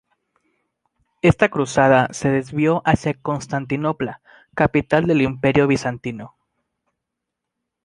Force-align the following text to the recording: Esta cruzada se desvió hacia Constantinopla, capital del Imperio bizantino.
Esta 1.21 1.49
cruzada 1.49 2.07
se 2.11 2.31
desvió 2.31 2.81
hacia 2.85 3.13
Constantinopla, 3.13 4.19
capital 4.55 5.05
del 5.05 5.21
Imperio 5.21 5.67
bizantino. 5.67 6.33